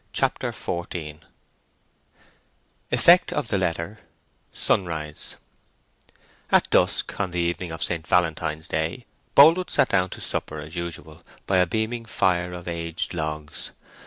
[0.13, 1.19] CHAPTER XIV
[2.89, 5.35] EFFECT OF THE LETTER—SUNRISE
[6.51, 8.07] At dusk, on the evening of St.
[8.07, 13.13] Valentine's Day, Boldwood sat down to supper as usual, by a beaming fire of aged
[13.13, 13.73] logs.